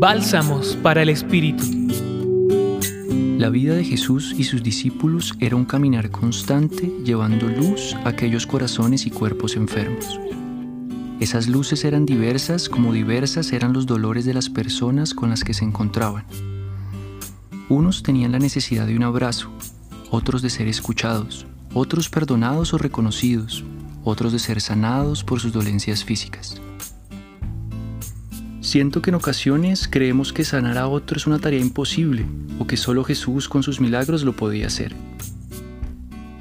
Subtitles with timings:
[0.00, 1.64] Bálsamos para el Espíritu.
[3.36, 8.46] La vida de Jesús y sus discípulos era un caminar constante llevando luz a aquellos
[8.46, 10.20] corazones y cuerpos enfermos.
[11.18, 15.52] Esas luces eran diversas como diversas eran los dolores de las personas con las que
[15.52, 16.24] se encontraban.
[17.68, 19.50] Unos tenían la necesidad de un abrazo,
[20.10, 21.44] otros de ser escuchados,
[21.74, 23.64] otros perdonados o reconocidos,
[24.04, 26.60] otros de ser sanados por sus dolencias físicas.
[28.68, 32.26] Siento que en ocasiones creemos que sanar a otro es una tarea imposible
[32.58, 34.94] o que solo Jesús con sus milagros lo podía hacer.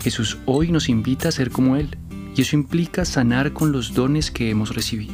[0.02, 1.96] Jesús hoy nos invita a ser como Él
[2.36, 5.14] y eso implica sanar con los dones que hemos recibido.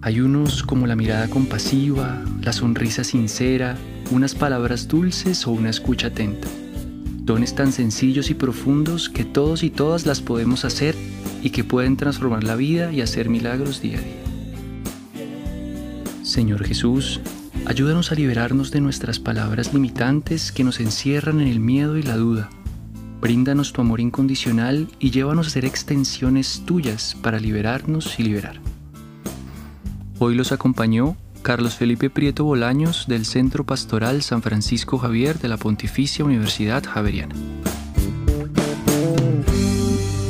[0.00, 3.76] Hay unos como la mirada compasiva, la sonrisa sincera,
[4.10, 6.48] unas palabras dulces o una escucha atenta.
[7.24, 10.96] Dones tan sencillos y profundos que todos y todas las podemos hacer
[11.42, 14.31] y que pueden transformar la vida y hacer milagros día a día.
[16.32, 17.20] Señor Jesús,
[17.66, 22.16] ayúdanos a liberarnos de nuestras palabras limitantes que nos encierran en el miedo y la
[22.16, 22.48] duda.
[23.20, 28.62] Bríndanos tu amor incondicional y llévanos a ser extensiones tuyas para liberarnos y liberar.
[30.20, 35.58] Hoy los acompañó Carlos Felipe Prieto Bolaños del Centro Pastoral San Francisco Javier de la
[35.58, 37.34] Pontificia Universidad Javeriana.